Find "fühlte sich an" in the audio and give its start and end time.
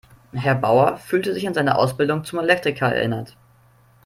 0.97-1.53